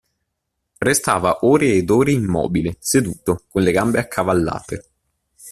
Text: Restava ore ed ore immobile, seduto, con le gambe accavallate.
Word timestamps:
Restava 0.87 1.37
ore 1.41 1.67
ed 1.73 1.91
ore 1.91 2.11
immobile, 2.11 2.75
seduto, 2.79 3.43
con 3.47 3.61
le 3.61 3.71
gambe 3.71 3.99
accavallate. 3.99 4.83